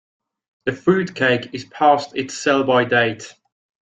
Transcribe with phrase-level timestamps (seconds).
[0.65, 3.35] The fruit cake is past its sell-by date.